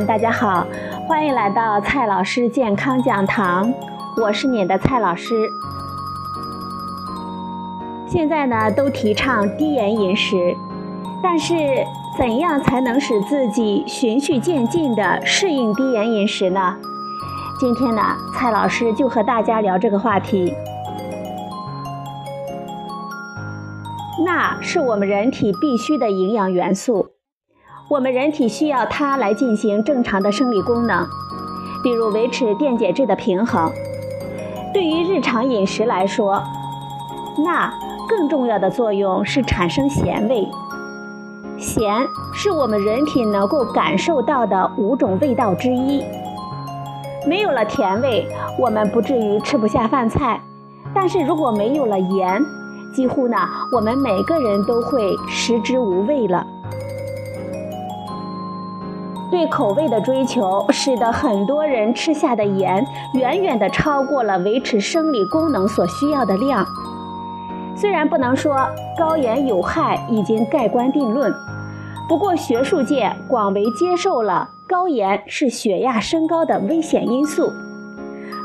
[0.00, 0.66] 大家好，
[1.06, 3.72] 欢迎来到蔡老师健康讲堂，
[4.20, 5.48] 我是你的蔡老师。
[8.08, 10.56] 现在呢，都提倡低盐饮食，
[11.22, 11.54] 但是
[12.18, 16.76] 怎样才能使自己循序渐进的适应低盐饮食呢？
[17.60, 18.02] 今天呢，
[18.34, 20.52] 蔡老师就和大家聊这个话题。
[24.24, 27.13] 钠是我们人体必需的营养元素。
[27.94, 31.06] 我们人体需要它来进行正常的生理功能，
[31.80, 33.70] 比如维持电解质的平衡。
[34.72, 36.42] 对于日常饮食来说，
[37.44, 37.72] 钠
[38.08, 40.48] 更重要的作用是产生咸味。
[41.56, 46.02] 咸是我们人体能够感受到的五种味道之一。
[47.28, 48.26] 没有了甜味，
[48.58, 50.40] 我们不至于吃不下饭菜；
[50.92, 52.44] 但是如果没有了盐，
[52.92, 53.36] 几乎呢，
[53.70, 56.44] 我们每个人都会食之无味了。
[59.34, 66.64] 对口味的追求，使得很多人吃下的盐远远地超过了维持生理功能所需要的量。
[67.74, 68.56] 虽然不能说
[68.96, 71.34] 高盐有害已经盖棺定论，
[72.08, 77.50] 不过学术界广为接受了高盐是血压升高的危险因素。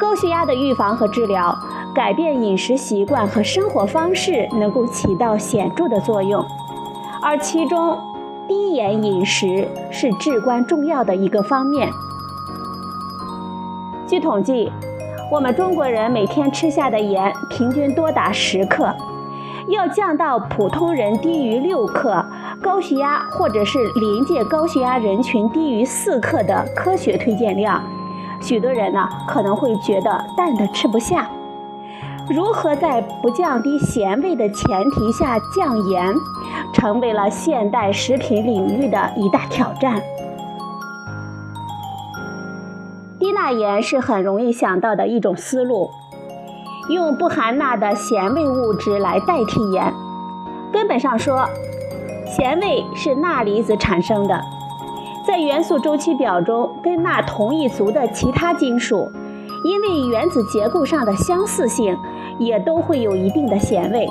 [0.00, 1.56] 高血压的预防和治疗，
[1.94, 6.44] 改变饮食习惯和生活方式能够起到显著的作用，
[7.22, 7.96] 而其中。
[8.48, 11.88] 低盐饮食是至关重要的一个方面。
[14.06, 14.70] 据统计，
[15.30, 18.94] 我们中国人每天吃下的盐平均多达十克，
[19.68, 22.24] 要降到普通人低于六克，
[22.60, 27.82] 高血压或者是临界高血压人群低于四克的科学推荐量，
[28.40, 31.30] 许多人呢可能会觉得淡的吃不下。
[32.30, 36.14] 如何在不降低咸味的前提下降盐，
[36.72, 40.00] 成为了现代食品领域的一大挑战。
[43.18, 45.90] 低钠盐是很容易想到的一种思路，
[46.88, 49.92] 用不含钠的咸味物质来代替盐。
[50.72, 51.46] 根本上说，
[52.26, 54.40] 咸味是钠离子产生的，
[55.26, 59.10] 在元素周期表中跟钠同一族的其他金属。
[59.64, 61.96] 因为原子结构上的相似性，
[62.44, 64.08] 也都会有一定的咸味。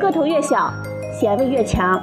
[0.00, 0.72] 个头越小，
[1.18, 2.00] 咸味越强。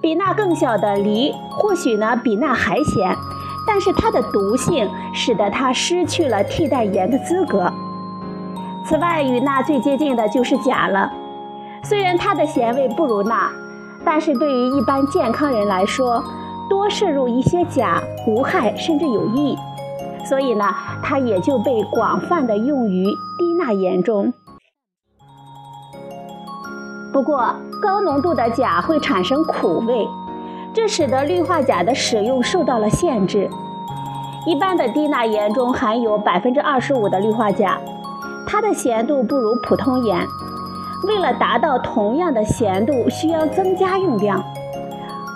[0.00, 3.16] 比钠更小的梨，或许呢比钠还咸，
[3.66, 7.72] 但是它的毒性使得它失去了替代盐的资格。
[8.84, 11.10] 此外，与钠最接近的就是钾了。
[11.84, 13.48] 虽然它的咸味不如钠，
[14.04, 16.22] 但是对于一般健康人来说，
[16.68, 19.56] 多摄入一些钾无害甚至有益。
[20.24, 20.64] 所以呢，
[21.02, 24.32] 它也就被广泛的用于低钠盐中。
[27.12, 30.08] 不过，高浓度的钾会产生苦味，
[30.72, 33.50] 这使得氯化钾的使用受到了限制。
[34.46, 37.78] 一般的低钠盐中含有百分之二十五的氯化钾，
[38.46, 40.26] 它的咸度不如普通盐。
[41.06, 44.42] 为了达到同样的咸度，需要增加用量。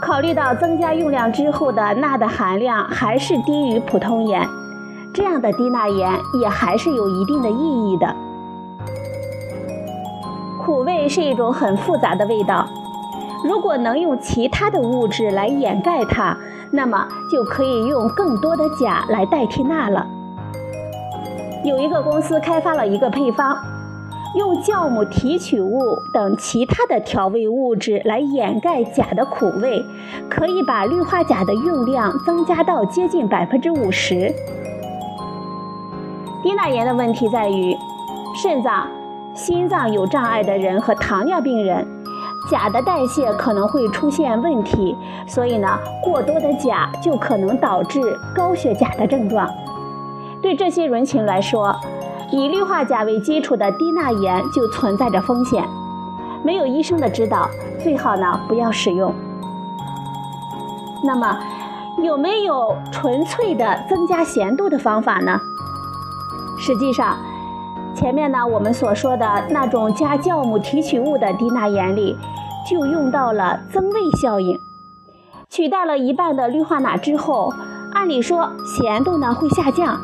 [0.01, 4.49] 考虑到增加用量之后的钠的含量还是低于普通盐。
[5.17, 8.15] 这样的低钠盐也还是有一定的意义的。
[10.63, 12.69] 苦味是一种很复杂的味道，
[13.43, 16.37] 如果能用其他的物质来掩盖它，
[16.71, 20.07] 那么就可以用更多的钾来代替钠了。
[21.65, 23.57] 有一个公司开发了一个配方，
[24.35, 29.83] 用酵母提取物等其他的调味物质来掩盖钾的苦味，
[30.29, 34.31] 可以把氯化钾的用量增加到接近百分之五十。
[36.47, 37.77] 低钠盐的问题在于，
[38.33, 38.87] 肾脏、
[39.35, 41.85] 心脏有障碍的人和糖尿病人，
[42.49, 44.97] 钾的代谢可能会出现问题，
[45.27, 48.01] 所以呢，过多的钾就可能导致
[48.33, 49.53] 高血钾的症状。
[50.41, 51.75] 对这些人群来说，
[52.31, 55.65] 以氯化钾为基础的低钠盐就存在着风险，
[56.45, 57.51] 没有医生的指导，
[57.83, 59.13] 最好呢不要使用。
[61.03, 61.41] 那么，
[62.05, 65.41] 有没有纯粹的增加咸度的方法呢？
[66.59, 67.17] 实际上，
[67.95, 72.17] 前面呢我们所说的那种加酵母提取物的低钠盐里，
[72.69, 74.59] 就用到了增味效应，
[75.49, 77.53] 取代了一半的氯化钠之后，
[77.93, 79.99] 按理说咸度呢会下降，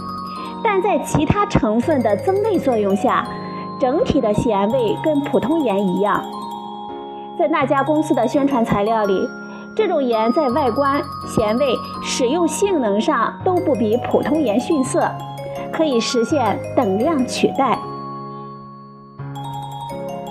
[0.63, 3.27] 但在其他成分的增味作用下，
[3.81, 6.23] 整体的咸味跟普通盐一样。
[7.39, 9.29] 在那家公司的宣传材料里，
[9.75, 15.11] 这种盐在外观、咸味、使用性能上都不比普通盐逊色。
[15.73, 17.79] 可以实现等量取代。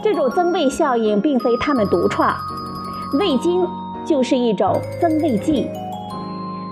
[0.03, 2.35] 这种增味效应并非他们独创，
[3.19, 3.67] 味精
[4.05, 5.69] 就是一种增味剂。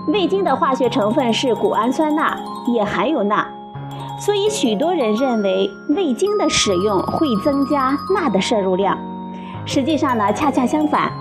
[0.08, 2.36] 味精的化学成分是谷氨酸钠，
[2.74, 3.46] 也含有钠，
[4.18, 8.98] 所以许多人认为味精的使用会增加钠的摄入量。
[9.64, 11.12] 实际上呢，恰恰相反，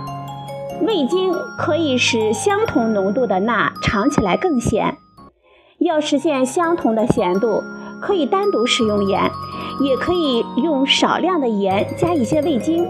[0.82, 4.98] 味精可以使相同浓度的钠尝起来更咸。
[5.80, 7.64] 要实现相同的咸度，
[8.02, 9.22] 可以单独使用盐，
[9.80, 12.86] 也可以用少量的盐加一些味精。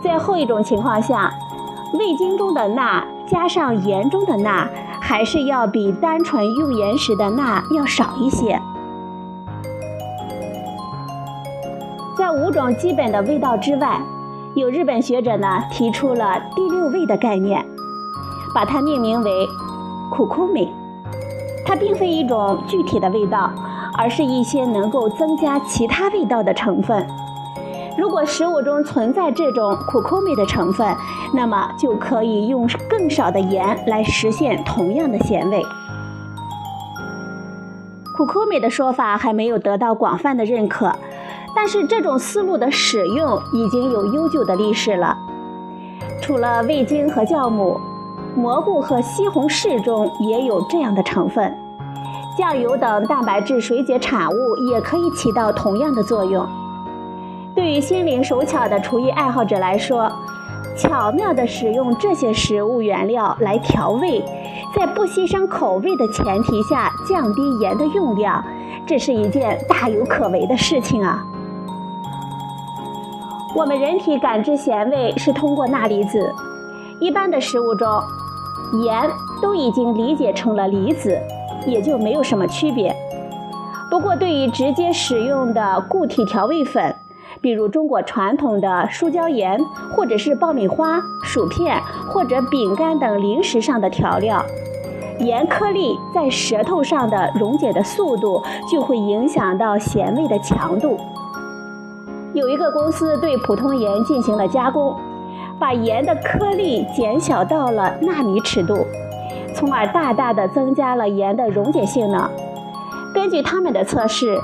[0.00, 1.28] 在后一种情况下，
[1.94, 4.68] 味精中的钠加上盐中的钠，
[5.00, 8.60] 还是要比单纯用盐时的钠要少一些。
[12.16, 14.00] 在五种基本的味道之外，
[14.54, 17.66] 有日本学者呢提出了第六味的概念，
[18.54, 19.48] 把它命名为
[20.12, 20.72] 苦苦美。
[21.68, 23.52] 它并非一种具体的味道，
[23.92, 27.06] 而是一些能够增加其他味道的成分。
[27.98, 30.96] 如果食物中存在这种苦口美的成分，
[31.34, 35.62] 那么就可以用更少的盐来实现同样的咸味。
[38.16, 40.90] 苦口美的说法还没有得到广泛的认可，
[41.54, 45.14] 但是这种思路的使用已经有悠久的历史了。
[46.22, 47.78] 除了味精和酵母，
[48.38, 51.52] 蘑菇和西红柿中也有这样的成分。
[52.36, 56.46] 酱油等蛋白质水解产物也可以起到同样的作用。
[57.52, 60.08] 对于心灵手巧的厨艺爱好者来说，
[60.76, 64.22] 巧妙地使用这些食物原料来调味，
[64.72, 68.44] 在不牺牲口味的前提下降低盐的用量，
[68.86, 71.24] 这是一件大有可为的事情啊！
[73.56, 76.32] 我们人体感知咸味是通过钠离子，
[77.00, 78.00] 一般的食物中，
[78.82, 79.10] 盐
[79.40, 81.18] 都已经理解成了离子，
[81.66, 82.94] 也就没有什么区别。
[83.90, 86.94] 不过，对于直接使用的固体调味粉，
[87.40, 89.58] 比如中国传统的树胶盐，
[89.96, 94.44] 或者是爆米花、薯片或者饼干等零食上的调料，
[95.20, 100.98] 盐颗粒在舌头上的溶解的速度就会影响到咸味的强度。
[102.34, 104.94] 有一个公司对普通盐进行了加工，
[105.58, 108.86] 把盐的颗粒减小到了纳米尺度，
[109.54, 112.28] 从而大大的增加了盐的溶解性能。
[113.14, 114.38] 根据他们的测试。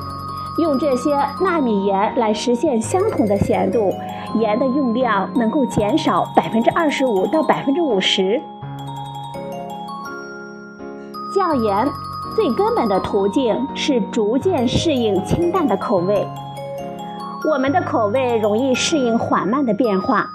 [0.56, 3.92] 用这些纳米盐来实现相同的咸度，
[4.38, 8.40] 盐的用量能够减少百分之二十五到百分之五十。
[11.34, 11.88] 降盐
[12.36, 16.24] 最根本的途径是逐渐适应清淡的口味。
[17.52, 20.30] 我们的口味容易适应缓慢的变化，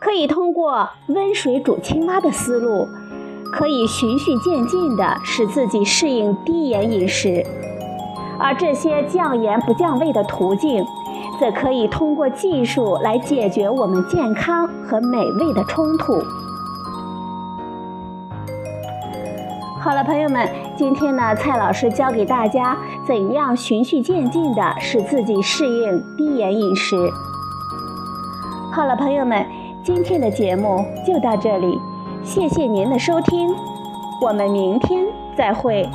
[0.00, 2.86] 可以通过温水煮青蛙的思路，
[3.52, 7.44] 可以循序渐进地使自己适应低盐饮食。
[8.38, 10.86] 而这些降盐不降味的途径，
[11.40, 16.22] 则可以通过技术来解决我们健康和美味的冲突。
[19.80, 26.96] 好了，朋友们，今天呢，蔡老师教给大家怎样循序渐进地使自己适应低盐饮食。
[28.72, 29.44] 好了，朋友们，
[29.88, 31.80] 今天的节目就到这里，
[32.22, 33.48] 谢谢您的收听，
[34.20, 35.02] 我们明天
[35.34, 35.88] 再会。